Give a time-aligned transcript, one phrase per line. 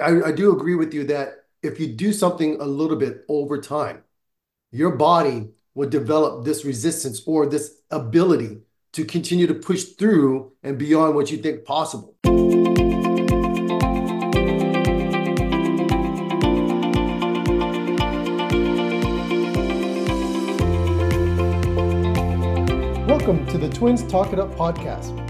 [0.00, 4.02] I, do agree with you that if you do something a little bit over time,
[4.70, 8.60] your body will develop this resistance or this ability
[8.92, 12.16] to continue to push through and beyond what you think possible.
[23.06, 25.29] Welcome to the Twins Talk It Up podcast,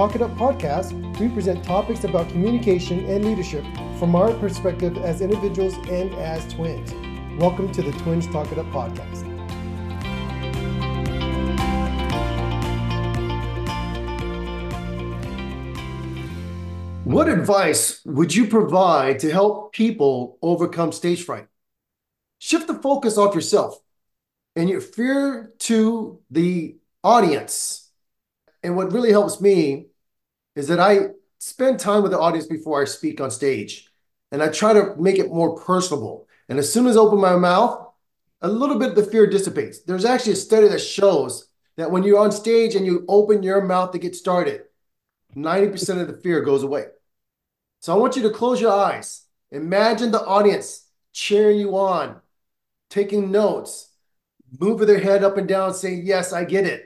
[0.00, 3.62] Talk It Up podcast, we present topics about communication and leadership
[3.98, 6.90] from our perspective as individuals and as twins.
[7.38, 9.26] Welcome to the Twins Talk It Up podcast.
[17.04, 21.46] What advice would you provide to help people overcome stage fright?
[22.38, 23.78] Shift the focus off yourself
[24.56, 27.90] and your fear to the audience
[28.62, 29.88] and what really helps me
[30.60, 31.08] is that I
[31.38, 33.90] spend time with the audience before I speak on stage.
[34.30, 36.28] And I try to make it more personable.
[36.50, 37.88] And as soon as I open my mouth,
[38.42, 39.80] a little bit of the fear dissipates.
[39.80, 43.62] There's actually a study that shows that when you're on stage and you open your
[43.62, 44.64] mouth to get started,
[45.34, 46.84] 90% of the fear goes away.
[47.80, 49.24] So I want you to close your eyes.
[49.50, 52.20] Imagine the audience cheering you on,
[52.90, 53.88] taking notes,
[54.58, 56.84] moving their head up and down, saying, Yes, I get it.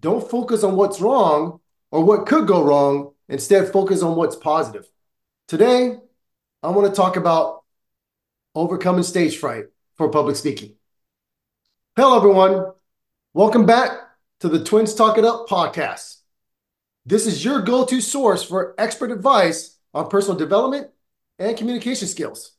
[0.00, 1.60] Don't focus on what's wrong
[1.94, 3.12] or what could go wrong.
[3.28, 4.84] Instead, focus on what's positive.
[5.46, 5.96] Today,
[6.60, 7.62] I want to talk about
[8.52, 10.74] overcoming stage fright for public speaking.
[11.94, 12.72] Hello, everyone.
[13.32, 13.92] Welcome back
[14.40, 16.16] to the Twins Talk It Up podcast.
[17.06, 20.88] This is your go to source for expert advice on personal development
[21.38, 22.56] and communication skills.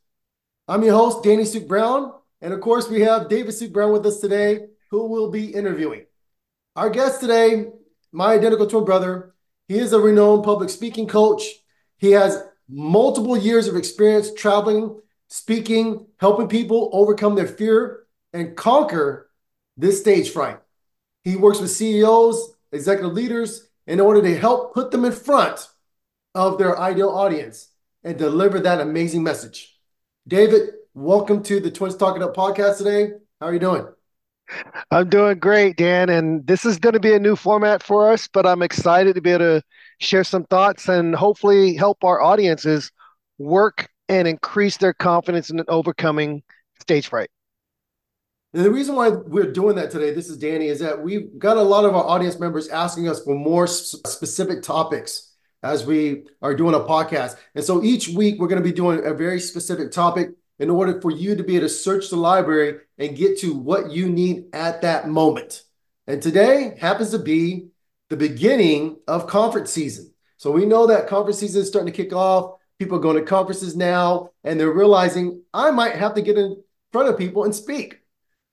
[0.66, 2.10] I'm your host, Danny Suk Brown.
[2.40, 6.06] And of course, we have David Suk Brown with us today, who will be interviewing.
[6.74, 7.66] Our guest today,
[8.16, 9.34] my identical twin brother,
[9.68, 11.42] he is a renowned public speaking coach.
[11.98, 19.28] He has multiple years of experience traveling, speaking, helping people overcome their fear and conquer
[19.76, 20.58] this stage fright.
[21.24, 25.68] He works with CEOs, executive leaders in order to help put them in front
[26.34, 27.68] of their ideal audience
[28.02, 29.78] and deliver that amazing message.
[30.26, 33.10] David, welcome to the Twins Talk It Up podcast today.
[33.40, 33.86] How are you doing?
[34.90, 36.08] I'm doing great, Dan.
[36.08, 39.20] And this is going to be a new format for us, but I'm excited to
[39.20, 39.62] be able to
[39.98, 42.92] share some thoughts and hopefully help our audiences
[43.38, 46.42] work and increase their confidence in overcoming
[46.80, 47.30] stage fright.
[48.54, 51.56] And the reason why we're doing that today, this is Danny, is that we've got
[51.56, 56.54] a lot of our audience members asking us for more specific topics as we are
[56.54, 57.36] doing a podcast.
[57.54, 61.00] And so each week we're going to be doing a very specific topic in order
[61.00, 64.46] for you to be able to search the library and get to what you need
[64.52, 65.62] at that moment.
[66.06, 67.68] And today happens to be
[68.08, 70.12] the beginning of conference season.
[70.36, 72.58] So we know that conference season is starting to kick off.
[72.78, 76.62] People are going to conferences now and they're realizing I might have to get in
[76.92, 78.00] front of people and speak.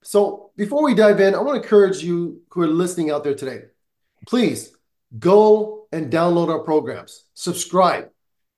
[0.04, 3.36] So before we dive in, I want to encourage you who are listening out there
[3.36, 3.62] today.
[4.28, 4.72] Please
[5.20, 8.10] go and download our programs, subscribe.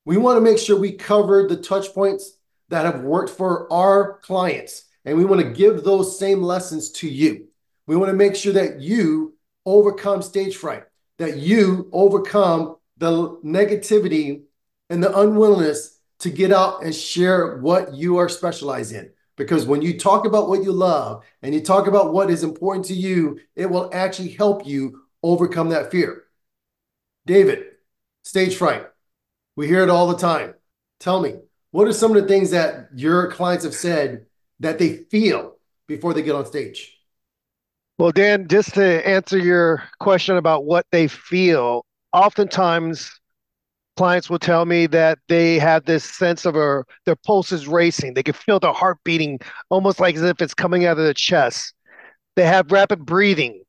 [0.06, 2.35] We want to make sure we cover the touch points
[2.70, 4.86] that have worked for our clients.
[5.06, 7.48] And we want to give those same lessons to you.
[7.88, 10.84] We want to make sure that you overcome stage fright,
[11.20, 14.44] that you overcome the negativity
[14.90, 19.12] and the unwillingness to get out and share what you are specialized in.
[19.38, 22.86] Because when you talk about what you love and you talk about what is important
[22.86, 26.24] to you, it will actually help you overcome that fear.
[27.26, 27.66] David,
[28.24, 28.88] stage fright.
[29.56, 30.54] We hear it all the time.
[31.00, 31.36] Tell me,
[31.76, 34.26] what are some of the things that your clients have said
[34.62, 35.58] that they feel
[35.90, 36.98] before they get on stage?
[37.98, 43.12] Well, Dan, just to answer your question about what they feel, oftentimes
[43.98, 48.14] clients will tell me that they have this sense of a their pulse is racing.
[48.14, 49.40] They can feel their heart beating
[49.70, 51.74] almost like as if it's coming out of the chest.
[52.38, 53.64] They have rapid breathing.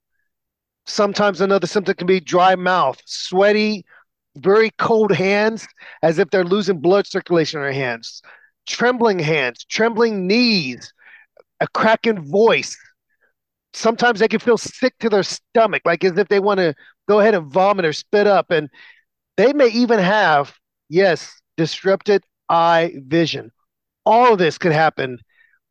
[0.84, 3.84] Sometimes another symptom can be dry mouth, sweaty
[4.36, 5.66] very cold hands
[6.02, 8.22] as if they're losing blood circulation in their hands,
[8.66, 10.92] trembling hands, trembling knees,
[11.60, 12.76] a cracking voice.
[13.74, 16.74] Sometimes they can feel sick to their stomach, like as if they want to
[17.08, 18.50] go ahead and vomit or spit up.
[18.50, 18.70] And
[19.36, 20.54] they may even have,
[20.88, 23.52] yes, disrupted eye vision.
[24.04, 25.18] all of this could happen.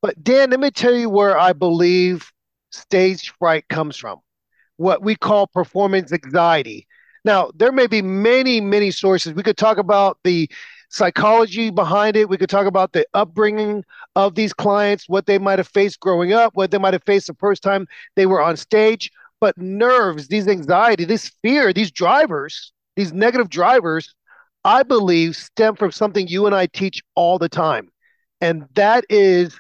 [0.01, 2.31] But Dan, let me tell you where I believe
[2.71, 4.19] stage fright comes from.
[4.77, 6.87] What we call performance anxiety.
[7.25, 9.33] Now, there may be many, many sources.
[9.33, 10.49] We could talk about the
[10.89, 12.29] psychology behind it.
[12.29, 13.83] We could talk about the upbringing
[14.15, 17.25] of these clients, what they might have faced growing up, what they might have faced
[17.25, 19.11] the first time they were on stage.
[19.41, 24.13] But nerves, these anxiety, this fear, these drivers, these negative drivers,
[24.63, 27.89] I believe stem from something you and I teach all the time.
[28.39, 29.57] And that is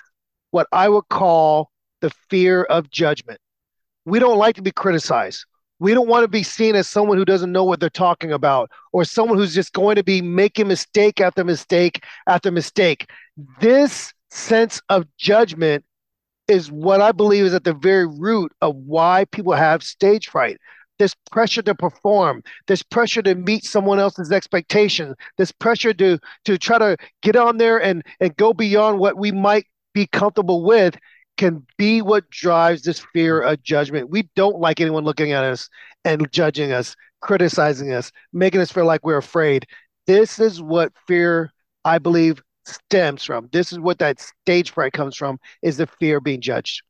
[0.51, 1.71] what I would call
[2.01, 3.39] the fear of judgment.
[4.05, 5.45] We don't like to be criticized.
[5.79, 8.71] We don't want to be seen as someone who doesn't know what they're talking about
[8.93, 13.09] or someone who's just going to be making mistake after mistake after mistake.
[13.59, 15.83] This sense of judgment
[16.47, 20.57] is what I believe is at the very root of why people have stage fright.
[20.97, 26.57] This pressure to perform, this pressure to meet someone else's expectations, this pressure to to
[26.57, 30.95] try to get on there and and go beyond what we might be comfortable with
[31.37, 34.09] can be what drives this fear of judgment.
[34.09, 35.69] We don't like anyone looking at us
[36.03, 39.65] and judging us, criticizing us, making us feel like we're afraid.
[40.07, 41.51] This is what fear,
[41.83, 43.49] I believe, stems from.
[43.51, 46.83] This is what that stage fright comes from is the fear of being judged.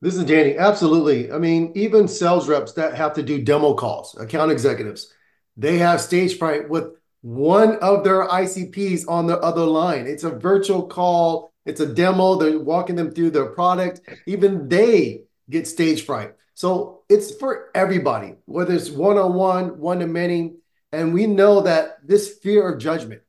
[0.00, 0.56] This is Danny.
[0.56, 1.30] Absolutely.
[1.30, 5.12] I mean, even sales reps that have to do demo calls, account executives,
[5.56, 10.06] they have stage fright with one of their ICPs on the other line.
[10.06, 12.34] It's a virtual call it's a demo.
[12.34, 14.00] They're walking them through their product.
[14.26, 16.34] Even they get stage fright.
[16.54, 20.56] So it's for everybody, whether it's one on one, one to many.
[20.92, 23.22] And we know that this fear of judgment,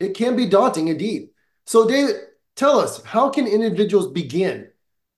[0.00, 1.28] it can be daunting indeed.
[1.66, 2.16] So, David,
[2.56, 4.70] tell us how can individuals begin?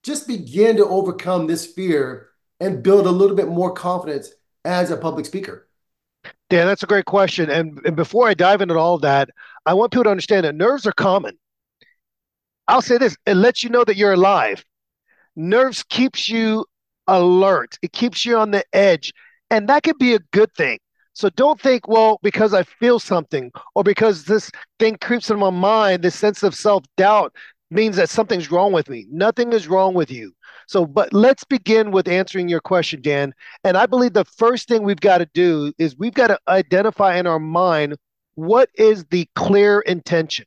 [0.02, 2.28] Just begin to overcome this fear
[2.61, 4.31] and build a little bit more confidence
[4.64, 5.67] as a public speaker.
[6.50, 7.50] Dan, that's a great question.
[7.50, 9.31] And, and before I dive into all of that,
[9.64, 11.38] I want people to understand that nerves are common.
[12.68, 14.64] I'll say this: it lets you know that you're alive.
[15.36, 16.64] Nerves keeps you
[17.06, 17.78] alert.
[17.82, 19.12] It keeps you on the edge,
[19.50, 20.78] and that could be a good thing.
[21.12, 25.48] So don't think, well, because I feel something or because this thing creeps in my
[25.48, 27.34] mind, this sense of self doubt
[27.70, 29.06] means that something's wrong with me.
[29.10, 30.34] Nothing is wrong with you.
[30.68, 33.32] So, but let's begin with answering your question, Dan.
[33.64, 37.16] And I believe the first thing we've got to do is we've got to identify
[37.16, 37.96] in our mind
[38.34, 40.44] what is the clear intention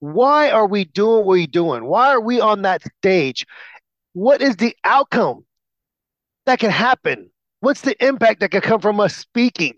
[0.00, 1.84] why are we doing what we're doing?
[1.84, 3.46] Why are we on that stage?
[4.12, 5.44] What is the outcome
[6.46, 7.30] that can happen?
[7.60, 9.74] What's the impact that can come from us speaking?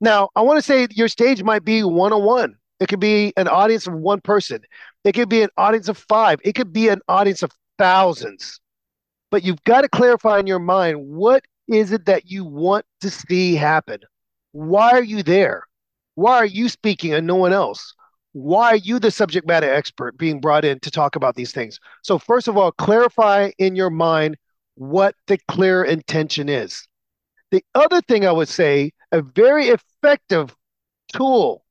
[0.00, 2.56] Now, I want to say your stage might be one on one.
[2.80, 4.60] It could be an audience of one person.
[5.04, 6.40] It could be an audience of five.
[6.44, 8.60] It could be an audience of thousands.
[9.30, 13.10] But you've got to clarify in your mind what is it that you want to
[13.10, 14.00] see happen?
[14.52, 15.64] Why are you there?
[16.16, 17.94] Why are you speaking and no one else?
[18.32, 21.78] Why are you the subject matter expert being brought in to talk about these things?
[22.02, 24.36] So, first of all, clarify in your mind
[24.74, 26.86] what the clear intention is.
[27.50, 30.56] The other thing I would say, a very effective
[31.12, 31.64] tool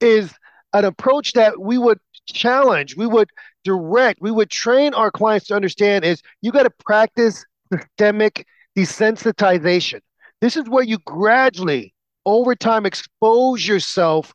[0.00, 0.32] is
[0.72, 3.28] an approach that we would challenge, we would
[3.64, 8.46] direct, we would train our clients to understand is you got to practice systematic
[8.76, 10.00] desensitization.
[10.40, 11.94] This is where you gradually,
[12.24, 14.32] over time, expose yourself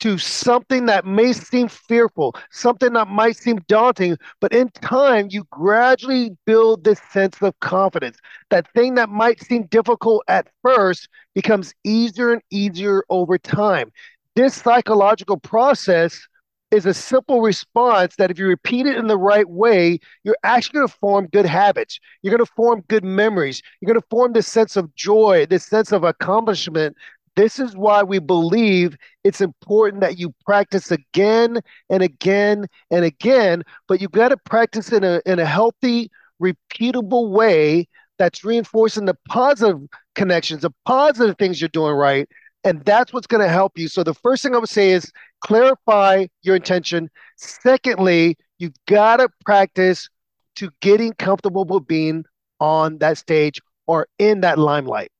[0.00, 5.44] to something that may seem fearful, something that might seem daunting, but in time, you
[5.50, 8.18] gradually build this sense of confidence.
[8.50, 13.92] That thing that might seem difficult at first becomes easier and easier over time.
[14.36, 16.28] This psychological process
[16.70, 20.78] is a simple response that if you repeat it in the right way, you're actually
[20.78, 21.98] going to form good habits.
[22.22, 23.62] You're going to form good memories.
[23.80, 26.96] You're going to form this sense of joy, this sense of accomplishment
[27.38, 33.62] this is why we believe it's important that you practice again and again and again,
[33.86, 36.10] but you've got to practice in a, in a healthy,
[36.42, 37.86] repeatable way
[38.18, 39.78] that's reinforcing the positive
[40.16, 42.28] connections, the positive things you're doing right.
[42.64, 43.86] And that's what's going to help you.
[43.86, 47.08] So, the first thing I would say is clarify your intention.
[47.36, 50.08] Secondly, you've got to practice
[50.56, 52.24] to getting comfortable with being
[52.58, 55.12] on that stage or in that limelight.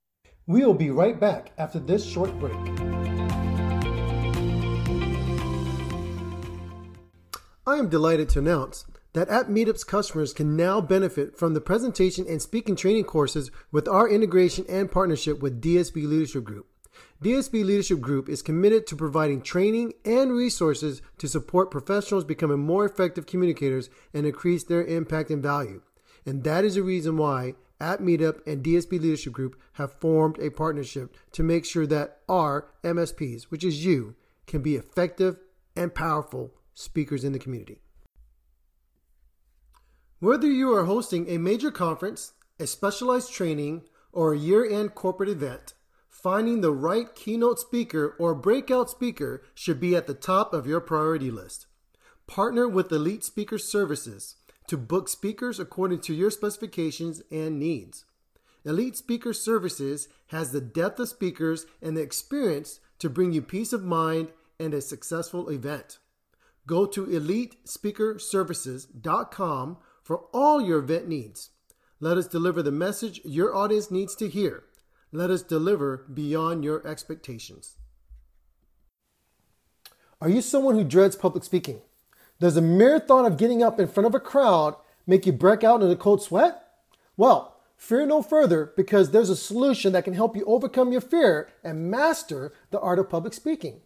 [0.48, 2.56] We'll be right back after this short break.
[7.66, 12.24] I am delighted to announce that App Meetup's customers can now benefit from the presentation
[12.26, 16.66] and speaking training courses with our integration and partnership with DSB Leadership Group.
[17.22, 22.86] DSB Leadership Group is committed to providing training and resources to support professionals becoming more
[22.86, 25.82] effective communicators and increase their impact and value.
[26.24, 30.50] And that is the reason why App Meetup and DSB Leadership Group have formed a
[30.50, 34.16] partnership to make sure that our MSPs, which is you,
[34.46, 35.38] can be effective
[35.76, 37.80] and powerful speakers in the community.
[40.18, 43.82] Whether you are hosting a major conference, a specialized training,
[44.12, 45.74] or a year end corporate event,
[46.08, 50.80] finding the right keynote speaker or breakout speaker should be at the top of your
[50.80, 51.66] priority list.
[52.26, 54.34] Partner with Elite Speaker Services
[54.68, 58.04] to book speakers according to your specifications and needs.
[58.64, 63.72] Elite Speaker Services has the depth of speakers and the experience to bring you peace
[63.72, 64.28] of mind
[64.60, 65.98] and a successful event.
[66.66, 71.50] Go to elitespeakerservices.com for all your event needs.
[72.00, 74.64] Let us deliver the message your audience needs to hear.
[75.10, 77.76] Let us deliver beyond your expectations.
[80.20, 81.80] Are you someone who dreads public speaking?
[82.40, 84.76] Does the mere thought of getting up in front of a crowd
[85.06, 86.62] make you break out in a cold sweat?
[87.16, 91.48] Well, fear no further because there's a solution that can help you overcome your fear
[91.64, 93.80] and master the art of public speaking.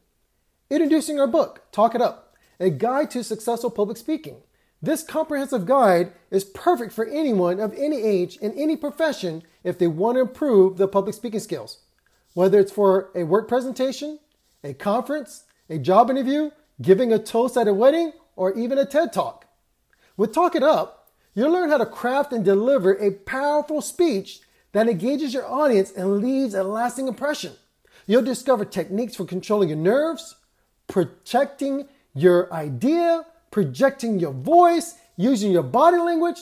[0.69, 4.43] Introducing our book, Talk It Up, a guide to successful public speaking.
[4.83, 9.87] This comprehensive guide is perfect for anyone of any age in any profession if they
[9.87, 11.79] want to improve their public speaking skills.
[12.35, 14.19] Whether it's for a work presentation,
[14.63, 19.13] a conference, a job interview, giving a toast at a wedding, or even a TED
[19.13, 19.47] Talk.
[20.17, 24.41] With Talk It Up, you'll learn how to craft and deliver a powerful speech
[24.73, 27.53] that engages your audience and leaves a lasting impression.
[28.07, 30.37] You'll discover techniques for controlling your nerves,
[30.89, 36.41] protecting your idea, projecting your voice, using your body language,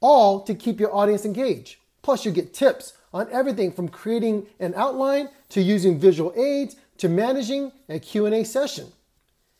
[0.00, 1.76] all to keep your audience engaged.
[2.02, 7.08] Plus, you get tips on everything from creating an outline to using visual aids to
[7.08, 8.86] managing a Q&A session.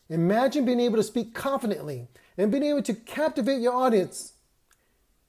[0.08, 2.08] Imagine being able to speak confidently
[2.38, 4.34] and being able to captivate your audience.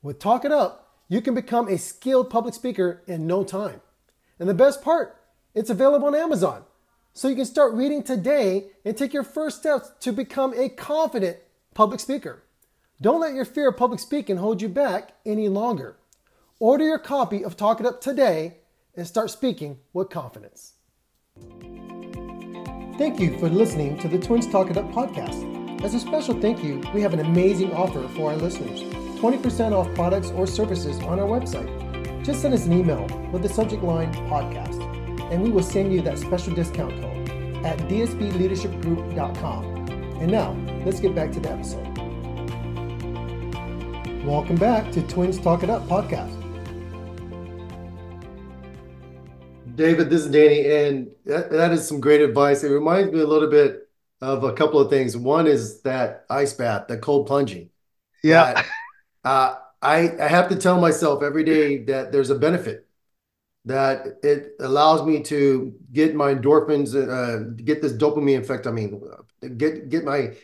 [0.02, 3.82] With Talk It Up, you can become a skilled public speaker in no time.
[4.40, 5.20] And the best part,
[5.56, 6.64] it's available on Amazon.
[7.14, 11.38] So you can start reading today and take your first steps to become a confident
[11.74, 12.44] public speaker.
[13.02, 15.98] Don't let your fear of public speaking hold you back any longer.
[16.60, 18.58] Order your copy of Talk It Up today
[18.96, 20.74] and start speaking with confidence.
[22.98, 25.84] Thank you for listening to the Twins Talk It Up podcast.
[25.84, 28.82] As a special thank you, we have an amazing offer for our listeners
[29.20, 31.70] 20% off products or services on our website.
[32.26, 34.82] Just send us an email with the subject line podcast,
[35.32, 37.30] and we will send you that special discount code
[37.64, 39.66] at dsbleadershipgroup.com.
[40.20, 41.86] And now, let's get back to the episode.
[44.26, 46.37] Welcome back to Twins Talk It Up podcast.
[49.78, 52.64] David, this is Danny, and that, that is some great advice.
[52.64, 53.88] It reminds me a little bit
[54.22, 55.16] of a couple of things.
[55.16, 57.70] One is that ice bath, that cold plunging.
[58.24, 58.54] Yeah.
[58.54, 58.66] That,
[59.24, 62.88] uh, I, I have to tell myself every day that there's a benefit,
[63.66, 68.66] that it allows me to get my endorphins, uh, get this dopamine effect.
[68.66, 69.00] I mean,
[69.58, 70.36] get get my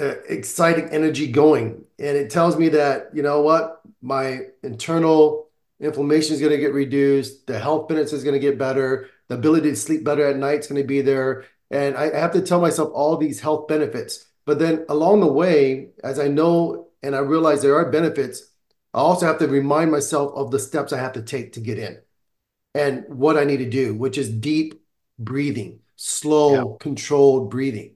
[0.00, 5.45] uh, exciting energy going, and it tells me that you know what, my internal
[5.80, 9.34] inflammation is going to get reduced, the health benefits is going to get better, the
[9.34, 12.42] ability to sleep better at night is going to be there, and I have to
[12.42, 14.26] tell myself all these health benefits.
[14.44, 18.42] But then along the way, as I know and I realize there are benefits,
[18.94, 21.78] I also have to remind myself of the steps I have to take to get
[21.78, 21.98] in
[22.74, 24.80] and what I need to do, which is deep
[25.18, 26.76] breathing, slow, yeah.
[26.78, 27.94] controlled breathing.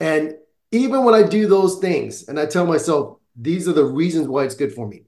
[0.00, 0.34] And
[0.72, 4.44] even when I do those things and I tell myself, these are the reasons why
[4.44, 5.04] it's good for me.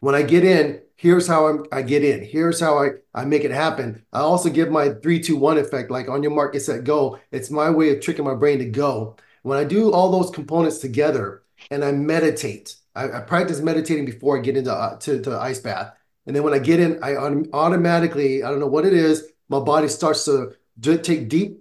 [0.00, 2.24] When I get in, here's how I'm, I get in.
[2.24, 4.04] Here's how I, I make it happen.
[4.12, 7.18] I also give my three, two, one effect, like on your mark, get set, go.
[7.30, 9.16] It's my way of tricking my brain to go.
[9.42, 14.38] When I do all those components together and I meditate, I, I practice meditating before
[14.38, 15.92] I get into uh, to, to the ice bath.
[16.26, 19.60] And then when I get in, I automatically, I don't know what it is, my
[19.60, 21.58] body starts to take deep,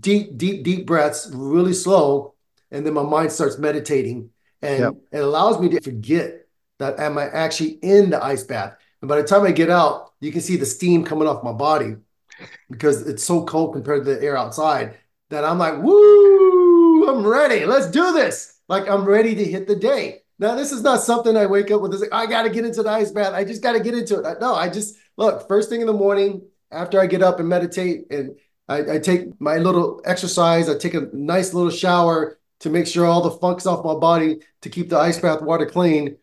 [0.00, 2.34] deep, deep, deep breaths really slow.
[2.70, 4.30] And then my mind starts meditating
[4.62, 4.94] and yep.
[5.12, 6.46] it allows me to forget
[6.80, 8.74] that am I actually in the ice bath.
[9.00, 11.52] And by the time I get out, you can see the steam coming off my
[11.52, 11.96] body
[12.70, 17.64] because it's so cold compared to the air outside that I'm like, woo, I'm ready.
[17.64, 18.58] Let's do this.
[18.68, 20.22] Like I'm ready to hit the day.
[20.38, 21.92] Now, this is not something I wake up with.
[21.92, 23.34] This like, I got to get into the ice bath.
[23.34, 24.40] I just got to get into it.
[24.40, 28.10] No, I just look first thing in the morning after I get up and meditate
[28.10, 30.68] and I, I, take my little exercise.
[30.68, 34.40] I take a nice little shower to make sure all the funk's off my body
[34.62, 36.16] to keep the ice bath water clean.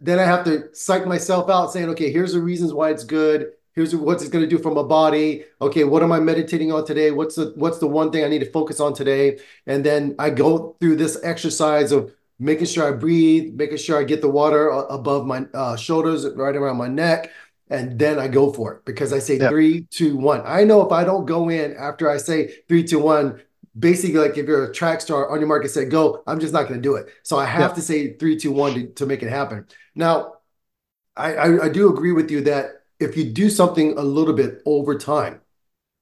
[0.00, 3.52] Then I have to psych myself out saying, okay, here's the reasons why it's good.
[3.74, 5.44] Here's what it's going to do for my body.
[5.60, 7.12] Okay, what am I meditating on today?
[7.12, 9.38] What's the what's the one thing I need to focus on today?
[9.66, 14.04] And then I go through this exercise of making sure I breathe, making sure I
[14.04, 17.30] get the water above my uh, shoulders, right around my neck,
[17.68, 19.50] and then I go for it because I say yep.
[19.50, 20.42] three, two, one.
[20.44, 23.40] I know if I don't go in after I say three, two, one,
[23.78, 26.62] basically like if you're a track star on your market say go, I'm just not
[26.62, 27.08] going to do it.
[27.22, 29.66] So I have to say three, two, one to, to make it happen.
[29.94, 30.34] Now,
[31.16, 34.62] I, I, I do agree with you that if you do something a little bit
[34.66, 35.40] over time,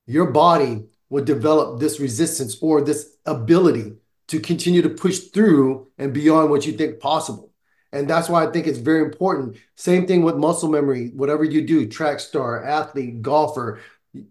[0.07, 3.95] your body will develop this resistance or this ability
[4.29, 7.53] to continue to push through and beyond what you think possible.
[7.93, 9.57] And that's why I think it's very important.
[9.77, 13.81] Same thing with muscle memory, whatever you do, track star, athlete, golfer,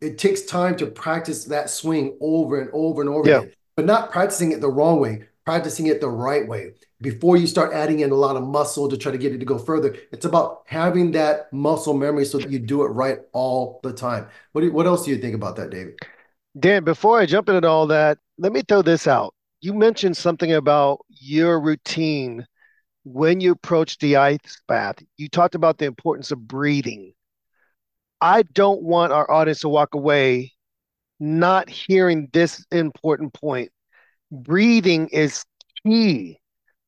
[0.02, 3.40] it takes time to practice that swing over and over and over yeah.
[3.40, 6.74] again, but not practicing it the wrong way, practicing it the right way.
[7.00, 9.46] Before you start adding in a lot of muscle to try to get it to
[9.46, 13.80] go further, it's about having that muscle memory so that you do it right all
[13.84, 14.27] the time.
[14.54, 16.00] What, do, what else do you think about that, David?
[16.60, 19.36] Dan, before I jump into all that, let me throw this out.
[19.62, 22.46] You mentioned something about your routine
[23.04, 24.96] when you approach the ice bath.
[25.18, 27.13] You talked about the importance of breathing.
[28.22, 30.54] I don't want our audience to walk away
[31.20, 33.72] not hearing this important point.
[34.32, 35.46] Breathing is
[35.86, 36.39] key.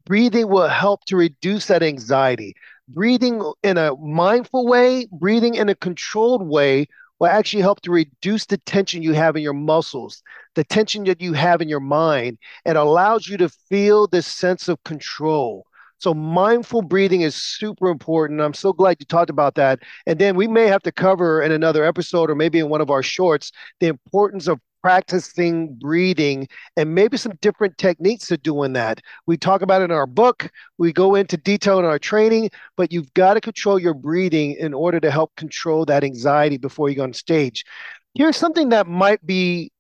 [0.09, 2.55] Breathing will help to reduce that anxiety.
[2.87, 6.87] Breathing in a mindful way, breathing in a controlled way
[7.19, 10.23] will actually help to reduce the tension you have in your muscles,
[10.55, 12.39] the tension that you have in your mind.
[12.65, 15.67] It allows you to feel this sense of control.
[15.99, 18.41] So mindful breathing is super important.
[18.41, 19.79] I'm so glad you talked about that.
[20.07, 22.89] And then we may have to cover in another episode or maybe in one of
[22.89, 29.01] our shorts the importance of practicing breathing and maybe some different techniques to doing that.
[29.25, 32.91] We talk about it in our book, we go into detail in our training, but
[32.91, 36.95] you've got to control your breathing in order to help control that anxiety before you
[36.95, 37.65] go on stage.
[38.13, 39.71] Here's something that might be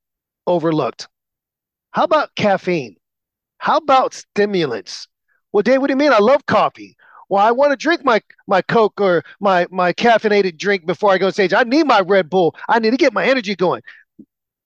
[0.47, 1.07] overlooked.
[1.91, 2.95] How about caffeine?
[3.57, 5.07] How about stimulants?
[5.51, 6.13] Well, Dave, what do you mean?
[6.13, 6.95] I love coffee.
[7.29, 11.19] Well, I want to drink my my Coke or my my caffeinated drink before I
[11.19, 11.53] go on stage.
[11.53, 12.55] I need my Red Bull.
[12.67, 13.81] I need to get my energy going.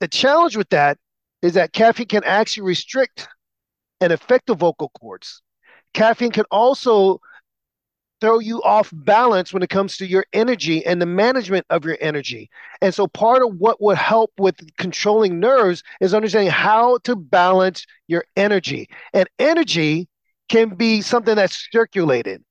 [0.03, 0.97] The challenge with that
[1.41, 3.25] is that caffeine can actually restrict
[4.01, 5.41] and affect the vocal cords.
[5.93, 7.21] Caffeine can also
[8.19, 11.97] throw you off balance when it comes to your energy and the management of your
[12.01, 12.49] energy.
[12.81, 17.85] And so, part of what would help with controlling nerves is understanding how to balance
[18.09, 18.89] your energy.
[19.13, 20.09] And energy
[20.49, 22.43] can be something that's circulated.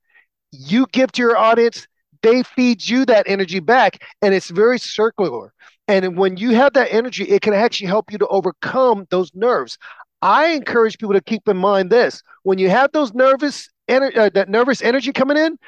[0.53, 1.87] You give to your audience,
[2.23, 5.53] they feed you that energy back, and it's very circular.
[5.89, 9.79] And when you have that energy, it can actually help you to overcome those nerves.
[10.23, 14.31] I encourage people to keep in mind this: when you have those nervous, ener- uh,
[14.35, 15.59] that nervous energy coming in,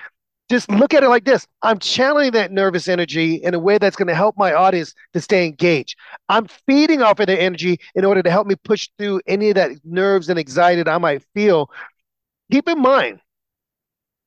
[0.50, 1.46] just look at it like this.
[1.62, 5.20] I'm channeling that nervous energy in a way that's going to help my audience to
[5.20, 5.96] stay engaged.
[6.28, 9.56] I'm feeding off of the energy in order to help me push through any of
[9.56, 11.70] that nerves and anxiety that i might feel.
[12.52, 13.20] Keep in mind,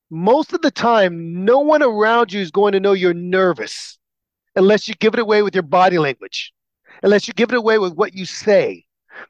[0.10, 3.97] most of the time, no one around you is going to know you're nervous
[4.58, 6.52] unless you give it away with your body language,
[7.04, 8.84] unless you give it away with what you say.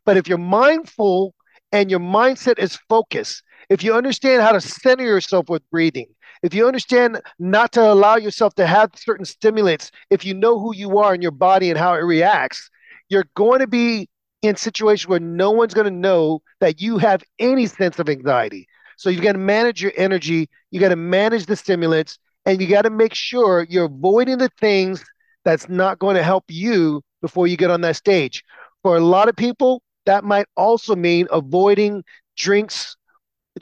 [0.06, 1.36] But if you're mindful
[1.72, 6.08] and your mindset is focused, if you understand how to center yourself with breathing,
[6.44, 10.74] if you understand not to allow yourself to have certain stimulants, if you know who
[10.74, 12.70] you are in your body and how it reacts,
[13.10, 14.10] you're going to be
[14.44, 18.66] in situations where no one's going to know that you have any sense of anxiety.
[18.96, 22.68] So you've got to manage your energy, you got to manage the stimulants, and you
[22.68, 25.04] got to make sure you're avoiding the things
[25.48, 28.44] that's not going to help you before you get on that stage.
[28.84, 32.04] For a lot of people, that might also mean avoiding
[32.36, 32.98] drinks,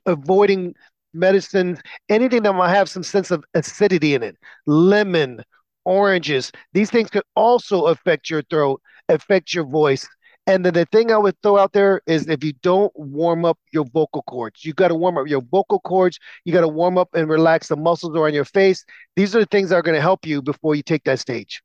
[0.08, 0.74] avoiding
[1.14, 1.78] medicines,
[2.10, 4.36] anything that might have some sense of acidity in it.
[4.66, 5.44] Lemon,
[5.86, 10.08] oranges, these things could also affect your throat, affect your voice,
[10.48, 13.60] and then the thing I would throw out there is if you don't warm up
[13.72, 16.20] your vocal cords, you got to warm up your vocal cords.
[16.46, 18.86] You got to warm up and relax the muscles around your face.
[19.16, 21.62] These are the things that are going to help you before you take that stage.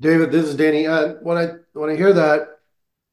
[0.00, 0.86] David, this is Danny.
[0.86, 2.60] Uh, when I when I hear that,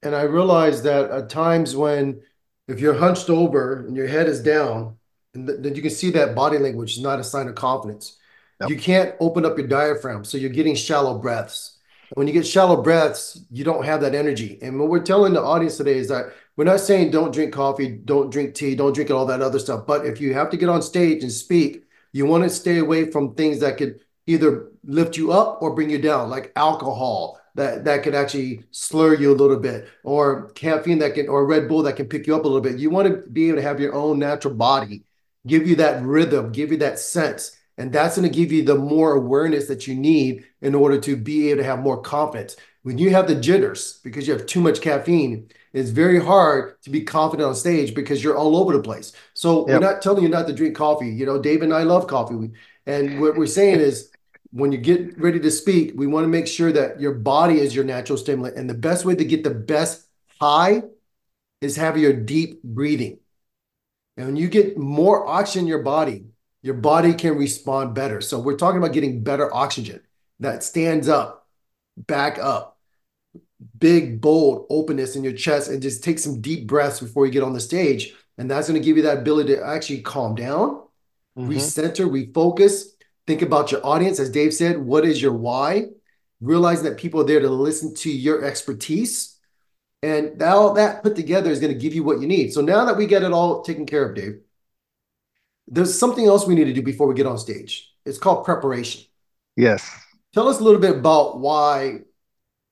[0.03, 2.21] and I realize that at times when
[2.67, 4.97] if you're hunched over and your head is down,
[5.33, 8.17] and th- then you can see that body language is not a sign of confidence.
[8.59, 8.69] Nope.
[8.69, 11.75] You can't open up your diaphragm, so you're getting shallow breaths
[12.13, 14.59] when you get shallow breaths, you don't have that energy.
[14.61, 17.89] And what we're telling the audience today is that we're not saying don't drink coffee,
[17.89, 19.85] don't drink tea, don't drink all that other stuff.
[19.87, 23.11] But if you have to get on stage and speak, you want to stay away
[23.11, 27.85] from things that could either lift you up or bring you down, like alcohol that
[27.85, 31.83] that can actually slur you a little bit, or caffeine that can, or Red Bull
[31.83, 32.77] that can pick you up a little bit.
[32.77, 35.03] You want to be able to have your own natural body,
[35.47, 37.55] give you that rhythm, give you that sense.
[37.77, 41.15] And that's going to give you the more awareness that you need in order to
[41.17, 42.55] be able to have more confidence.
[42.83, 46.89] When you have the jitters because you have too much caffeine, it's very hard to
[46.89, 49.11] be confident on stage because you're all over the place.
[49.33, 49.81] So yep.
[49.81, 51.09] we're not telling you not to drink coffee.
[51.09, 52.51] You know, Dave and I love coffee.
[52.85, 54.11] And what we're saying is
[54.55, 57.75] when you get ready to speak, we want to make sure that your body is
[57.75, 58.55] your natural stimulant.
[58.55, 60.07] And the best way to get the best
[60.39, 60.83] high
[61.59, 63.19] is have your deep breathing.
[64.15, 66.27] And when you get more oxygen in your body,
[66.61, 68.21] your body can respond better.
[68.21, 69.99] So we're talking about getting better oxygen
[70.39, 71.49] that stands up,
[71.97, 72.77] back up,
[73.77, 77.43] big, bold openness in your chest, and just take some deep breaths before you get
[77.43, 78.13] on the stage.
[78.37, 80.81] And that's going to give you that ability to actually calm down,
[81.37, 81.49] mm-hmm.
[81.49, 82.94] recenter, refocus,
[83.27, 84.19] think about your audience.
[84.19, 85.85] As Dave said, what is your why?
[86.41, 89.37] Realizing that people are there to listen to your expertise.
[90.03, 92.53] And all that put together is going to give you what you need.
[92.53, 94.39] So now that we get it all taken care of, Dave,
[95.67, 97.91] there's something else we need to do before we get on stage.
[98.05, 99.05] It's called preparation.
[99.55, 99.89] Yes.
[100.33, 102.01] Tell us a little bit about why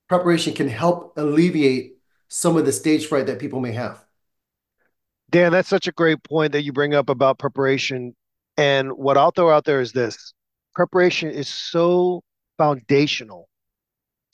[0.09, 4.03] preparation can help alleviate some of the stage fright that people may have.
[5.31, 8.15] Dan, that's such a great point that you bring up about preparation.
[8.57, 10.33] And what I'll throw out there is this
[10.75, 12.21] preparation is so
[12.57, 13.47] foundational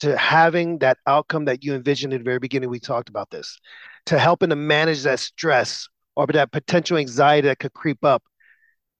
[0.00, 2.70] to having that outcome that you envisioned at the very beginning.
[2.70, 3.58] We talked about this
[4.06, 8.22] to helping to manage that stress or that potential anxiety that could creep up.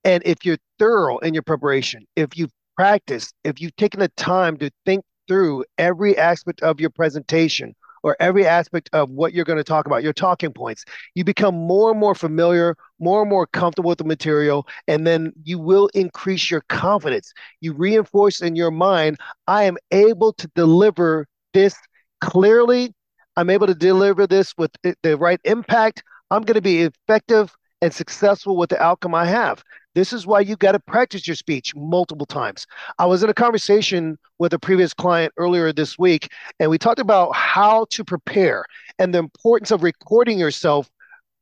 [0.04, 4.56] And if you're thorough in your preparation, if you've practiced, if you've taken the time
[4.58, 9.58] to think through every aspect of your presentation or every aspect of what you're going
[9.58, 10.84] to talk about, your talking points,
[11.14, 15.32] you become more and more familiar, more and more comfortable with the material, and then
[15.44, 17.32] you will increase your confidence.
[17.60, 21.74] You reinforce in your mind, I am able to deliver this
[22.20, 22.94] clearly.
[23.36, 26.02] I'm able to deliver this with the right impact.
[26.30, 29.62] I'm going to be effective and successful with the outcome I have.
[29.94, 32.66] This is why you got to practice your speech multiple times.
[32.98, 36.28] I was in a conversation with a previous client earlier this week,
[36.60, 38.64] and we talked about how to prepare
[38.98, 40.88] and the importance of recording yourself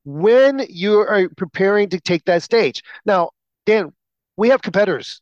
[0.05, 2.83] when you are preparing to take that stage.
[3.05, 3.31] Now,
[3.67, 3.93] Dan,
[4.39, 5.21] we have competitors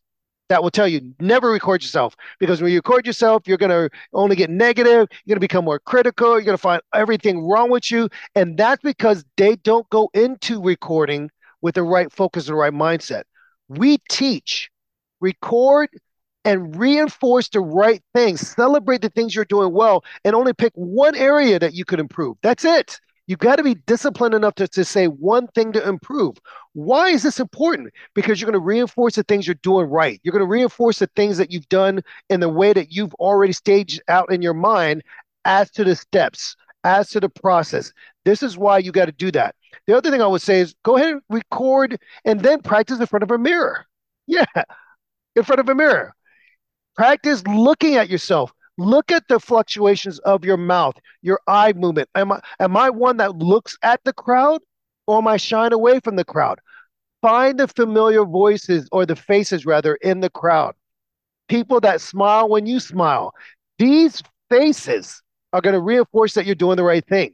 [0.49, 3.91] that will tell you never record yourself because when you record yourself, you're going to
[4.13, 5.09] only get negative.
[5.25, 6.35] You're going to become more critical.
[6.35, 8.09] You're going to find everything wrong with you.
[8.37, 11.31] And that's because they don't go into recording
[11.67, 13.25] with the right focus and the right mindset.
[13.67, 14.71] We teach,
[15.21, 15.89] record,
[16.45, 21.17] and reinforce the right things, celebrate the things you're doing well, and only pick one
[21.17, 22.37] area that you could improve.
[22.41, 23.01] That's it.
[23.27, 26.37] You've got to be disciplined enough to, to say one thing to improve.
[26.75, 27.93] Why is this important?
[28.15, 30.21] Because you're going to reinforce the things you're doing right.
[30.23, 32.01] You're going to reinforce the things that you've done
[32.31, 35.03] in the way that you've already staged out in your mind
[35.45, 37.93] as to the steps, as to the process.
[38.25, 39.56] This is why you got to do that.
[39.87, 43.07] The other thing I would say is go ahead and record and then practice in
[43.07, 43.87] front of a mirror.
[44.27, 44.45] Yeah,
[45.37, 46.15] in front of a mirror.
[46.97, 48.53] Practice looking at yourself.
[48.79, 52.09] Look at the fluctuations of your mouth, your eye movement.
[52.15, 54.61] Am I am I one that looks at the crowd
[55.07, 56.59] or am I shying away from the crowd?
[57.23, 60.75] Find the familiar voices or the faces rather in the crowd.
[61.49, 63.33] People that smile when you smile.
[63.79, 67.33] These faces are going to reinforce that you're doing the right thing.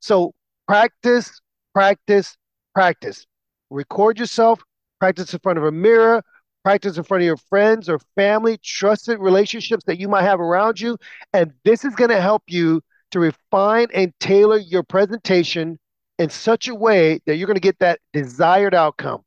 [0.00, 0.32] So
[0.68, 1.40] practice
[1.74, 2.36] practice,
[2.74, 3.26] practice.
[3.70, 4.62] Record yourself,
[5.00, 6.22] practice in front of a mirror,
[6.62, 10.80] practice in front of your friends or family, trusted relationships that you might have around
[10.80, 10.96] you.
[11.32, 15.78] And this is going to help you to refine and tailor your presentation
[16.18, 19.22] in such a way that you're going to get that desired outcome.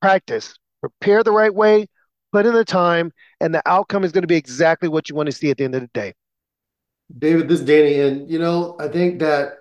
[0.00, 1.86] Practice, prepare the right way,
[2.32, 5.26] put in the time, and the outcome is going to be exactly what you want
[5.26, 6.12] to see at the end of the day.
[7.18, 8.00] David, this is Danny.
[8.00, 9.57] And, you know, I think that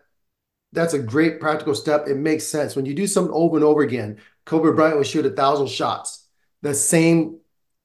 [0.78, 2.08] that's a great practical step.
[2.08, 2.76] It makes sense.
[2.76, 6.28] When you do something over and over again, Kobe Bryant would shoot a thousand shots,
[6.62, 7.40] the same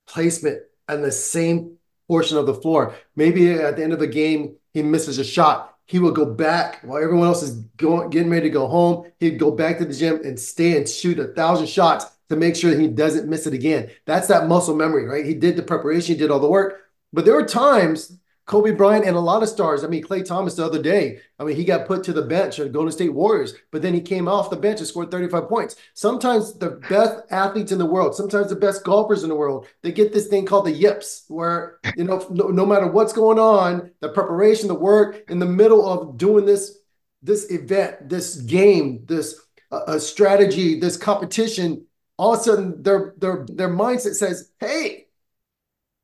[0.07, 2.94] placement and the same portion of the floor.
[3.16, 5.74] Maybe at the end of the game, he misses a shot.
[5.87, 9.11] He would go back while everyone else is going, getting ready to go home.
[9.18, 12.57] He'd go back to the gym and stay and shoot a thousand shots to make
[12.57, 13.90] sure he doesn't miss it again.
[14.05, 15.24] That's that muscle memory, right?
[15.24, 16.81] He did the preparation, he did all the work.
[17.12, 18.18] But there were times
[18.52, 19.82] Kobe Bryant and a lot of stars.
[19.82, 21.20] I mean, Klay Thompson the other day.
[21.38, 24.00] I mean, he got put to the bench at Golden State Warriors, but then he
[24.02, 25.76] came off the bench and scored 35 points.
[25.94, 29.90] Sometimes the best athletes in the world, sometimes the best golfers in the world, they
[29.90, 33.90] get this thing called the yips, where you know, no, no matter what's going on,
[34.00, 36.76] the preparation, the work, in the middle of doing this,
[37.22, 41.86] this event, this game, this uh, strategy, this competition,
[42.18, 45.06] all of a sudden their their their mindset says, "Hey,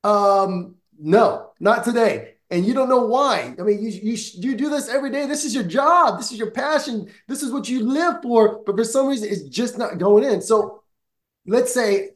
[0.03, 2.37] um, no, not today.
[2.51, 3.55] And you don't know why.
[3.59, 5.27] I mean, you, you, you do this every day.
[5.27, 6.19] This is your job.
[6.19, 7.11] This is your passion.
[7.27, 8.63] This is what you live for.
[8.65, 10.41] But for some reason, it's just not going in.
[10.41, 10.83] So
[11.47, 12.11] let's say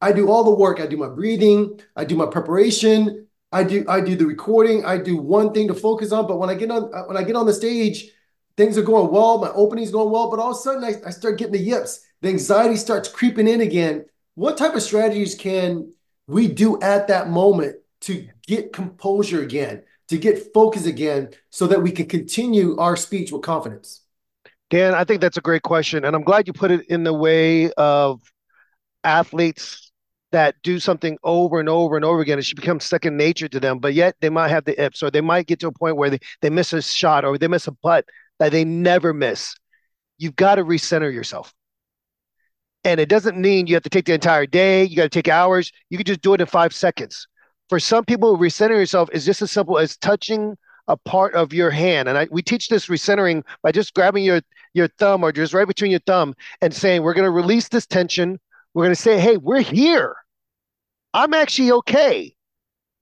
[0.00, 0.80] I do all the work.
[0.80, 1.80] I do my breathing.
[1.96, 3.26] I do my preparation.
[3.52, 4.84] I do I do the recording.
[4.86, 6.26] I do one thing to focus on.
[6.26, 8.10] But when I get on uh, when I get on the stage,
[8.56, 9.38] things are going well.
[9.38, 10.30] My opening's going well.
[10.30, 12.00] But all of a sudden, I, I start getting the yips.
[12.22, 14.06] The anxiety starts creeping in again.
[14.34, 15.92] What type of strategies can
[16.26, 21.82] we do at that moment to get composure again to get focused again so that
[21.82, 24.02] we can continue our speech with confidence?
[24.70, 26.04] Dan, I think that's a great question.
[26.04, 28.20] And I'm glad you put it in the way of
[29.02, 29.92] athletes
[30.32, 32.38] that do something over and over and over again.
[32.38, 35.10] It should become second nature to them, but yet they might have the yips or
[35.10, 37.66] they might get to a point where they, they miss a shot or they miss
[37.66, 38.04] a putt
[38.40, 39.54] that they never miss.
[40.18, 41.54] You've got to recenter yourself.
[42.82, 45.28] And it doesn't mean you have to take the entire day, you got to take
[45.28, 45.70] hours.
[45.88, 47.26] You can just do it in five seconds.
[47.68, 50.56] For some people, recentering yourself is just as simple as touching
[50.88, 52.08] a part of your hand.
[52.08, 54.42] And I, we teach this recentering by just grabbing your,
[54.74, 57.86] your thumb or just right between your thumb and saying, we're going to release this
[57.86, 58.38] tension.
[58.74, 60.14] We're going to say, hey, we're here.
[61.14, 62.34] I'm actually okay.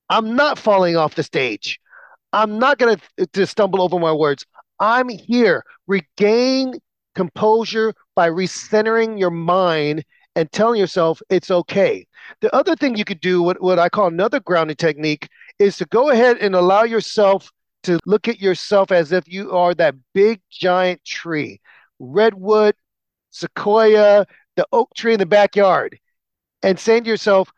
[0.08, 1.80] I'm not falling off the stage.
[2.32, 4.46] I'm not going uh, to stumble over my words.
[4.78, 5.64] I'm here.
[5.86, 6.74] Regain
[7.14, 10.04] composure by recentering your mind
[10.36, 12.06] and telling yourself it's okay.
[12.40, 15.86] The other thing you could do, what, what I call another grounding technique, is to
[15.86, 17.50] go ahead and allow yourself
[17.84, 21.60] to look at yourself as if you are that big giant tree,
[21.98, 22.74] redwood,
[23.30, 25.98] sequoia, the oak tree in the backyard,
[26.62, 27.50] and saying to yourself,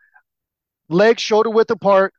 [0.89, 2.13] legs shoulder width apart,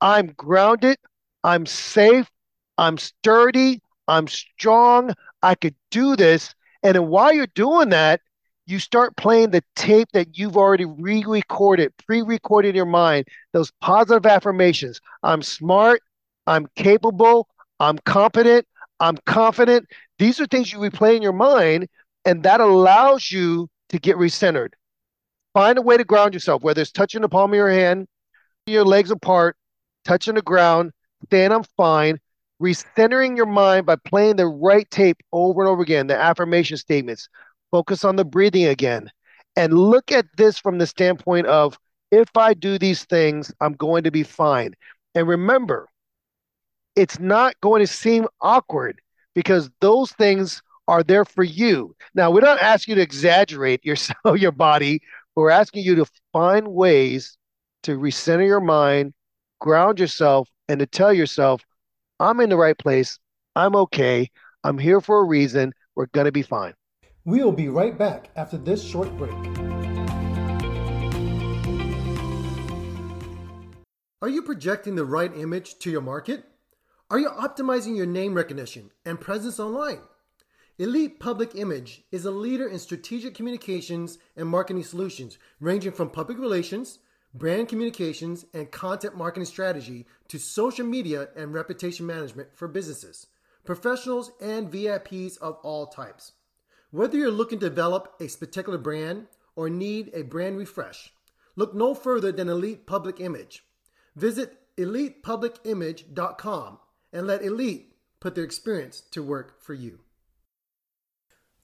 [0.00, 0.98] I'm grounded,
[1.44, 2.30] I'm safe,
[2.76, 6.54] I'm sturdy, I'm strong, I could do this.
[6.82, 8.20] And then while you're doing that,
[8.66, 13.26] you start playing the tape that you've already re recorded, pre recorded in your mind,
[13.52, 15.00] those positive affirmations.
[15.22, 16.02] I'm smart.
[16.46, 17.48] I'm capable.
[17.80, 18.66] I'm competent.
[19.00, 19.86] I'm confident.
[20.18, 21.88] These are things you replay in your mind,
[22.24, 24.70] and that allows you to get recentered.
[25.54, 28.08] Find a way to ground yourself, whether it's touching the palm of your hand,
[28.66, 29.56] your legs apart,
[30.04, 30.92] touching the ground,
[31.30, 32.18] saying I'm fine,
[32.60, 37.28] recentering your mind by playing the right tape over and over again, the affirmation statements.
[37.76, 39.10] Focus on the breathing again.
[39.54, 41.78] And look at this from the standpoint of
[42.10, 44.72] if I do these things, I'm going to be fine.
[45.14, 45.86] And remember,
[46.94, 49.02] it's not going to seem awkward
[49.34, 51.94] because those things are there for you.
[52.14, 55.02] Now, we're not asking you to exaggerate yourself, your body.
[55.34, 57.36] We're asking you to find ways
[57.82, 59.12] to recenter your mind,
[59.60, 61.60] ground yourself, and to tell yourself,
[62.20, 63.18] I'm in the right place.
[63.54, 64.30] I'm okay.
[64.64, 65.74] I'm here for a reason.
[65.94, 66.72] We're going to be fine.
[67.26, 69.34] We'll be right back after this short break.
[74.22, 76.44] Are you projecting the right image to your market?
[77.10, 79.98] Are you optimizing your name recognition and presence online?
[80.78, 86.38] Elite Public Image is a leader in strategic communications and marketing solutions, ranging from public
[86.38, 87.00] relations,
[87.34, 93.26] brand communications, and content marketing strategy to social media and reputation management for businesses,
[93.64, 96.30] professionals, and VIPs of all types.
[96.96, 101.12] Whether you're looking to develop a particular brand or need a brand refresh,
[101.54, 103.64] look no further than Elite Public Image.
[104.14, 106.78] Visit elitepublicimage.com
[107.12, 109.98] and let Elite put their experience to work for you.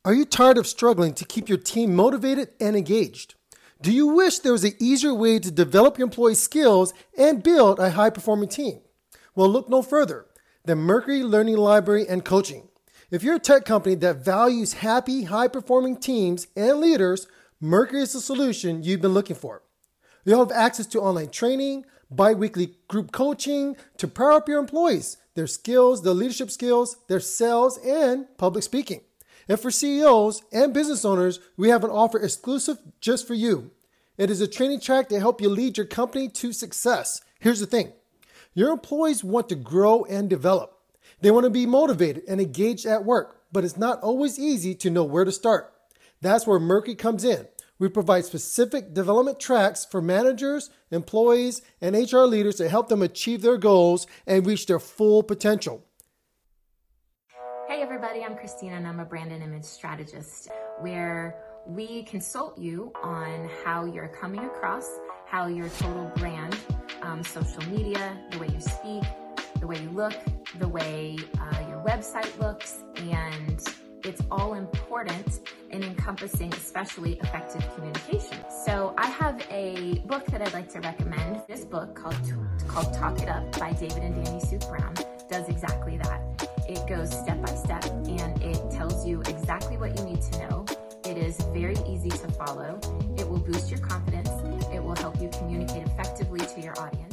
[0.05, 3.35] Are you tired of struggling to keep your team motivated and engaged?
[3.81, 7.79] Do you wish there was an easier way to develop your employees' skills and build
[7.79, 8.83] a high performing team?
[9.35, 10.27] Well, look no further
[10.67, 12.69] than Mercury Learning Library and Coaching.
[13.13, 17.27] If you're a tech company that values happy, high performing teams and leaders,
[17.61, 19.61] Mercury is the solution you've been looking for.
[20.25, 25.19] You'll have access to online training, bi weekly group coaching to power up your employees
[25.35, 29.03] their skills, their leadership skills, their sales, and public speaking.
[29.47, 33.73] And for CEOs and business owners, we have an offer exclusive just for you.
[34.17, 37.21] It is a training track to help you lead your company to success.
[37.41, 37.93] Here's the thing
[38.55, 40.79] your employees want to grow and develop,
[41.23, 44.91] they want to be motivated and engaged at work, but it's not always easy to
[44.91, 45.73] know where to start.
[46.21, 47.47] That's where Mercury comes in.
[47.79, 53.43] We provide specific development tracks for managers, employees, and HR leaders to help them achieve
[53.43, 55.85] their goals and reach their full potential.
[57.69, 60.49] Hey, everybody, I'm Christina, and I'm a brand and image strategist
[60.81, 64.89] where we consult you on how you're coming across,
[65.27, 66.57] how your total brand,
[67.03, 69.03] um, social media, the way you speak,
[69.61, 70.15] the way you look,
[70.59, 73.63] the way uh, your website looks, and
[74.05, 78.39] it's all important in encompassing especially effective communication.
[78.65, 81.43] So I have a book that I'd like to recommend.
[81.49, 82.17] This book called
[82.69, 84.95] called Talk It Up by David and Danny Suk Brown
[85.29, 86.21] does exactly that.
[86.69, 90.67] It goes step by step and it tells you exactly what you need to know.
[91.05, 92.79] It is very easy to follow.
[93.19, 94.31] It will boost your confidence.
[94.73, 97.12] It will help you communicate effectively to your audience.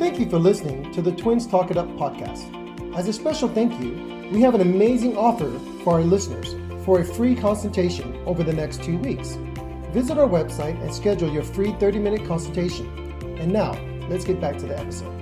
[0.00, 2.96] Thank you for listening to the Twins Talk It Up podcast.
[2.96, 5.50] As a special thank you, we have an amazing offer
[5.84, 9.36] for our listeners for a free consultation over the next two weeks.
[9.92, 12.86] Visit our website and schedule your free 30 minute consultation.
[13.38, 13.72] And now,
[14.08, 15.12] let's get back to the episode.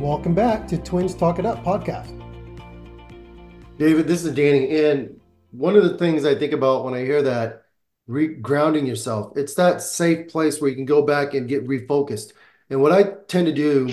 [0.00, 2.10] Welcome back to Twins Talk It Up podcast.
[3.78, 4.84] David, this is Danny.
[4.84, 5.20] And
[5.52, 7.62] one of the things I think about when I hear that,
[8.08, 12.32] re- grounding yourself, it's that safe place where you can go back and get refocused.
[12.70, 13.92] And what I tend to do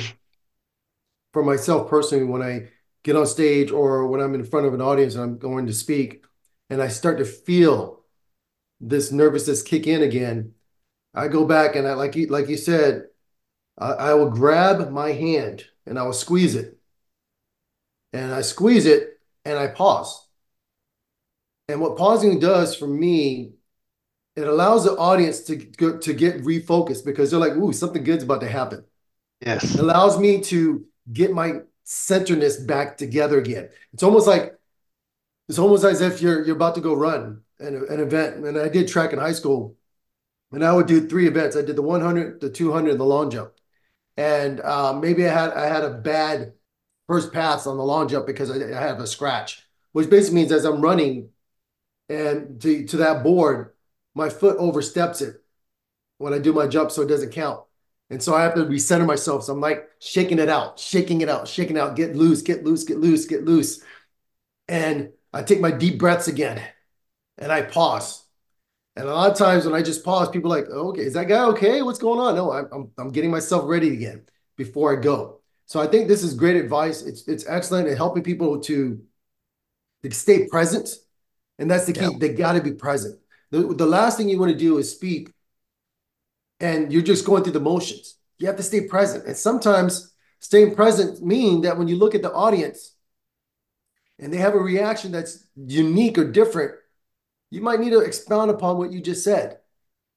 [1.34, 2.70] for myself personally, when I
[3.04, 5.74] get on stage or when I'm in front of an audience and I'm going to
[5.74, 6.26] speak,
[6.70, 8.04] and I start to feel
[8.82, 10.54] this nervousness kick in again,
[11.14, 13.06] I go back and I like you like you said,
[13.78, 16.78] I, I will grab my hand and I will squeeze it.
[18.14, 20.28] And I squeeze it and I pause.
[21.68, 23.55] And what pausing does for me,
[24.36, 25.58] it allows the audience to,
[26.00, 28.84] to get refocused because they're like, ooh, something good's about to happen.
[29.45, 29.76] Yes.
[29.76, 33.69] It allows me to get my centeredness back together again.
[33.93, 34.58] It's almost like
[35.48, 38.45] it's almost as if you're you're about to go run an, an event.
[38.45, 39.76] And I did track in high school,
[40.52, 41.56] and I would do three events.
[41.56, 43.52] I did the 100, the 200, and the long jump.
[44.17, 46.54] And uh, maybe I had I had a bad
[47.08, 50.52] first pass on the long jump because I, I have a scratch, which basically means
[50.52, 51.30] as I'm running
[52.10, 53.75] and to to that board,
[54.15, 55.43] my foot oversteps it
[56.17, 57.62] when I do my jump, so it doesn't count.
[58.10, 59.43] And so I have to recenter myself.
[59.43, 62.84] So I'm like shaking it out, shaking it out, shaking out, get loose, get loose,
[62.84, 63.84] get loose, get loose.
[64.67, 66.62] And I take my deep breaths again
[67.38, 68.23] and I pause.
[68.95, 71.13] And a lot of times when I just pause, people are like, oh, okay, is
[71.13, 71.82] that guy okay?
[71.82, 72.36] What's going on?
[72.36, 74.25] No, I'm, I'm, I'm getting myself ready again
[74.56, 75.41] before I go.
[75.65, 77.01] So I think this is great advice.
[77.01, 79.01] It's, it's excellent at helping people to,
[80.04, 80.89] to stay present.
[81.58, 82.01] And that's the key.
[82.01, 82.17] Yeah.
[82.19, 83.19] They got to be present.
[83.56, 85.32] The, the last thing you want to do is speak
[86.60, 88.18] and you're just going through the motions.
[88.38, 89.26] You have to stay present.
[89.26, 92.96] And sometimes staying present mean that when you look at the audience
[94.20, 96.74] and they have a reaction that's unique or different,
[97.50, 99.60] you might need to expound upon what you just said.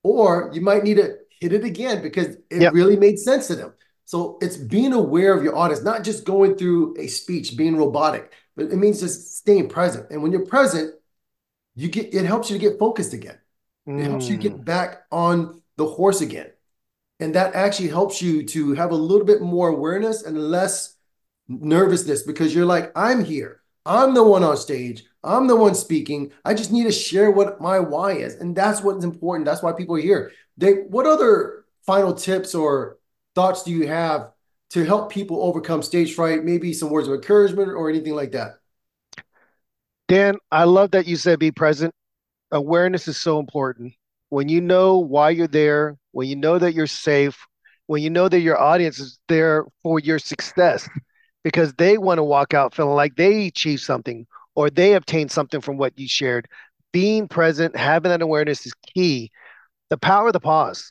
[0.03, 2.72] Or you might need to hit it again because it yep.
[2.72, 3.72] really made sense to them.
[4.05, 8.33] So it's being aware of your audience, not just going through a speech, being robotic,
[8.57, 10.11] but it means just staying present.
[10.11, 10.94] And when you're present,
[11.79, 13.38] you get it helps you to get focused again.
[13.88, 14.01] Mm.
[14.01, 14.64] It helps you get mm.
[14.64, 16.51] back on the horse again.
[17.21, 20.97] And that actually helps you to have a little bit more awareness and less
[21.49, 23.62] nervousness because you're like, I'm here.
[23.87, 25.05] I'm the one on stage.
[25.25, 26.33] I'm the one speaking.
[26.45, 28.35] I just need to share what my why is.
[28.35, 29.47] And that's what's important.
[29.47, 30.33] That's why people are here.
[30.57, 32.99] They, what other final tips or
[33.35, 34.33] thoughts do you have
[34.71, 36.45] to help people overcome stage fright?
[36.45, 38.59] Maybe some words of encouragement or anything like that?
[40.09, 41.94] Dan, I love that you said be present.
[42.51, 43.92] Awareness is so important.
[44.31, 47.47] When you know why you're there, when you know that you're safe,
[47.87, 50.88] when you know that your audience is there for your success,
[51.44, 55.61] because they want to walk out feeling like they achieved something or they obtained something
[55.61, 56.49] from what you shared.
[56.92, 59.31] Being present, having that awareness is key.
[59.90, 60.90] The power of the pause,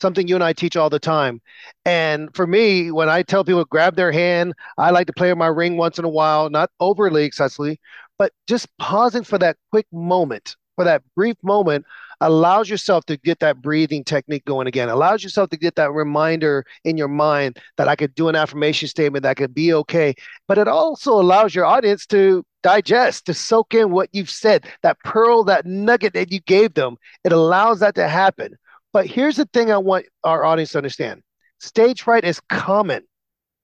[0.00, 1.40] something you and I teach all the time.
[1.84, 5.38] And for me, when I tell people grab their hand, I like to play with
[5.38, 7.80] my ring once in a while, not overly excessively,
[8.18, 11.84] but just pausing for that quick moment, for that brief moment
[12.20, 16.64] allows yourself to get that breathing technique going again, allows yourself to get that reminder
[16.84, 20.14] in your mind that I could do an affirmation statement that could be okay.
[20.48, 24.98] But it also allows your audience to digest, to soak in what you've said, that
[25.04, 26.96] pearl, that nugget that you gave them.
[27.24, 28.56] It allows that to happen.
[28.92, 31.22] But here's the thing I want our audience to understand
[31.60, 33.02] stage fright is common,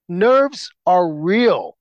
[0.07, 1.75] nerves are real.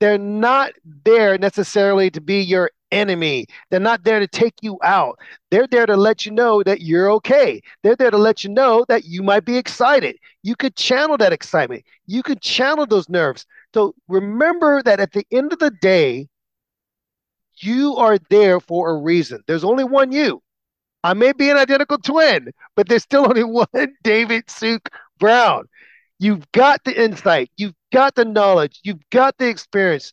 [0.00, 0.72] They're not
[1.04, 3.46] there necessarily to be your enemy.
[3.70, 5.18] They're not there to take you out.
[5.50, 7.60] They're there to let you know that you're okay.
[7.82, 10.16] They're there to let you know that you might be excited.
[10.42, 11.84] You could channel that excitement.
[12.06, 13.46] You could channel those nerves.
[13.74, 16.28] So remember that at the end of the day,
[17.56, 19.42] you are there for a reason.
[19.46, 20.42] There's only one you.
[21.02, 23.66] I may be an identical twin, but there's still only one
[24.02, 25.64] David Suk Brown.
[26.20, 30.12] You've got the insight, you've got the knowledge, you've got the experience.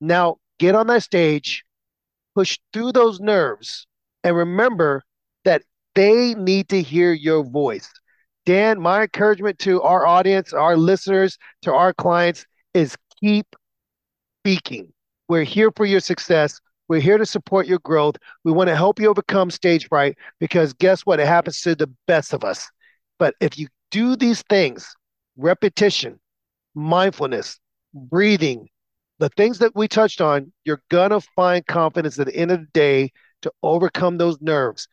[0.00, 1.64] Now get on that stage,
[2.36, 3.88] push through those nerves,
[4.22, 5.02] and remember
[5.44, 5.62] that
[5.96, 7.90] they need to hear your voice.
[8.46, 13.56] Dan, my encouragement to our audience, our listeners, to our clients is keep
[14.42, 14.92] speaking.
[15.28, 16.60] We're here for your success.
[16.86, 18.14] We're here to support your growth.
[18.44, 21.18] We want to help you overcome stage fright because guess what?
[21.18, 22.70] It happens to the best of us.
[23.18, 24.94] But if you do these things,
[25.38, 26.20] repetition,
[26.74, 27.58] mindfulness,
[27.94, 28.68] breathing,
[29.18, 32.60] the things that we touched on, you're going to find confidence at the end of
[32.60, 33.10] the day
[33.42, 34.88] to overcome those nerves.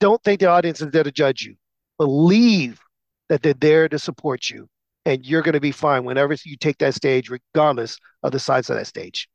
[0.00, 1.54] Don't think the audience is there to judge you.
[1.98, 2.80] Believe
[3.28, 4.68] that they're there to support you,
[5.04, 8.68] and you're going to be fine whenever you take that stage, regardless of the size
[8.68, 9.28] of that stage.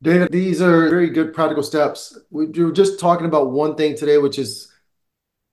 [0.00, 2.18] David, these are very good practical steps.
[2.30, 4.72] We were just talking about one thing today, which is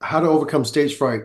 [0.01, 1.23] how to overcome stage fright.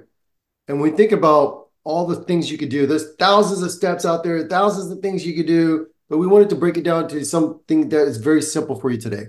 [0.68, 4.04] And when we think about all the things you could do, there's thousands of steps
[4.04, 7.08] out there, thousands of things you could do, but we wanted to break it down
[7.08, 9.26] to something that is very simple for you today.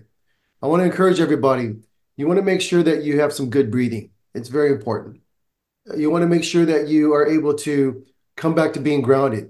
[0.61, 1.75] I want to encourage everybody.
[2.17, 4.11] You want to make sure that you have some good breathing.
[4.33, 5.21] It's very important.
[5.95, 8.03] You want to make sure that you are able to
[8.35, 9.49] come back to being grounded.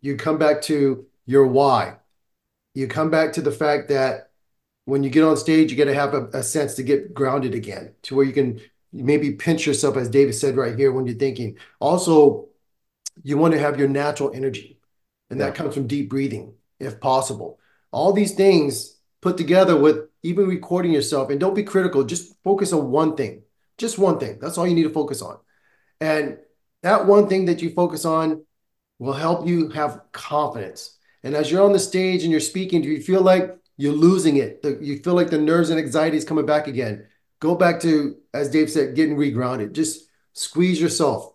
[0.00, 1.96] You come back to your why.
[2.74, 4.30] You come back to the fact that
[4.84, 7.54] when you get on stage, you got to have a, a sense to get grounded
[7.54, 8.60] again, to where you can
[8.92, 11.58] maybe pinch yourself, as David said right here, when you're thinking.
[11.78, 12.48] Also,
[13.22, 14.78] you want to have your natural energy,
[15.30, 17.58] and that comes from deep breathing, if possible.
[17.92, 22.72] All these things put together with even recording yourself, and don't be critical, just focus
[22.72, 23.42] on one thing,
[23.78, 24.38] just one thing.
[24.40, 25.38] That's all you need to focus on.
[26.00, 26.38] And
[26.82, 28.44] that one thing that you focus on
[28.98, 30.96] will help you have confidence.
[31.22, 34.36] And as you're on the stage and you're speaking, do you feel like you're losing
[34.36, 34.64] it?
[34.80, 37.06] You feel like the nerves and anxiety is coming back again.
[37.40, 39.72] Go back to, as Dave said, getting regrounded.
[39.72, 41.32] Just squeeze yourself.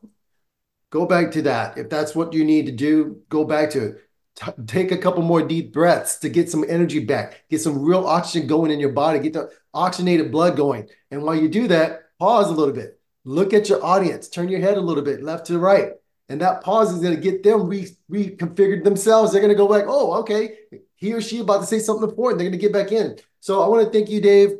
[0.91, 1.77] Go back to that.
[1.77, 4.01] If that's what you need to do, go back to it.
[4.35, 8.05] T- take a couple more deep breaths to get some energy back, get some real
[8.05, 10.87] oxygen going in your body, get the oxygenated blood going.
[11.09, 12.99] And while you do that, pause a little bit.
[13.23, 15.93] Look at your audience, turn your head a little bit left to right.
[16.29, 19.31] And that pause is going to get them re- reconfigured themselves.
[19.31, 20.57] They're going to go like, oh, okay,
[20.95, 22.39] he or she about to say something important.
[22.39, 23.17] They're going to get back in.
[23.39, 24.51] So I want to thank you, Dave,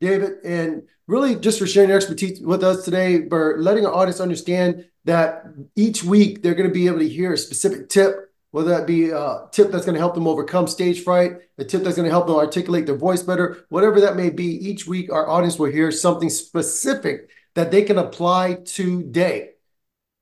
[0.00, 4.20] David, and really just for sharing your expertise with us today, for letting our audience
[4.20, 5.44] understand that
[5.74, 9.10] each week they're going to be able to hear a specific tip, whether that be
[9.10, 12.10] a tip that's going to help them overcome stage fright, a tip that's going to
[12.10, 14.46] help them articulate their voice better, whatever that may be.
[14.46, 19.50] Each week, our audience will hear something specific that they can apply today.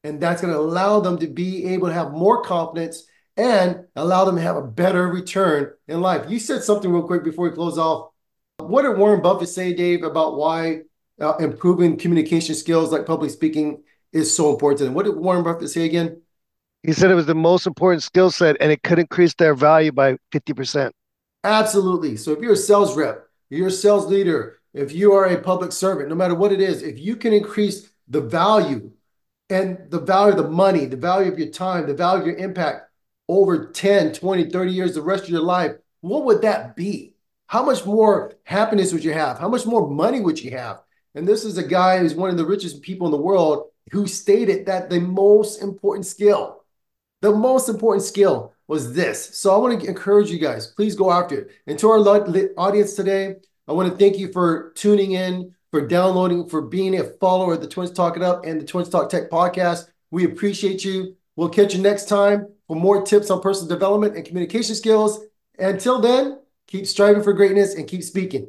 [0.05, 3.05] And that's going to allow them to be able to have more confidence
[3.37, 6.31] and allow them to have a better return in life.
[6.31, 8.11] You said something real quick before we close off.
[8.59, 10.83] What did Warren Buffett say, Dave, about why
[11.21, 13.83] uh, improving communication skills like public speaking
[14.13, 14.95] is so important them?
[14.95, 16.23] What did Warren Buffett say again?
[16.83, 19.93] He said it was the most important skill set and it could increase their value
[19.93, 20.91] by 50%.
[21.45, 22.17] Absolutely.
[22.17, 25.73] So if you're a sales rep, you're a sales leader, if you are a public
[25.73, 28.91] servant, no matter what it is, if you can increase the value
[29.51, 32.37] and the value of the money, the value of your time, the value of your
[32.37, 32.91] impact
[33.29, 37.16] over 10, 20, 30 years, the rest of your life, what would that be?
[37.49, 39.39] How much more happiness would you have?
[39.39, 40.83] How much more money would you have?
[41.15, 44.07] And this is a guy who's one of the richest people in the world who
[44.07, 46.65] stated that the most important skill,
[47.23, 49.39] the most important skill was this.
[49.39, 51.51] So I want to encourage you guys, please go after it.
[51.67, 51.99] And to our
[52.59, 53.37] audience today,
[53.69, 57.61] I want to thank you for tuning in, for downloading, for being a follower of
[57.61, 59.89] the Twins Talk It Up and the Twins Talk Tech podcast.
[60.11, 61.17] We appreciate you.
[61.37, 65.21] We'll catch you next time for more tips on personal development and communication skills.
[65.59, 68.49] Until then, keep striving for greatness and keep speaking.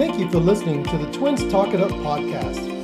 [0.00, 2.80] Thank you for listening to the Twins Talk It Up podcast.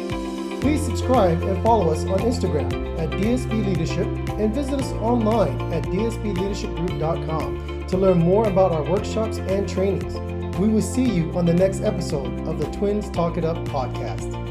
[0.61, 4.07] Please subscribe and follow us on Instagram at DSB Leadership
[4.39, 10.15] and visit us online at dsbleadershipgroup.com to learn more about our workshops and trainings.
[10.59, 14.46] We will see you on the next episode of the Twins Talk It Up podcast.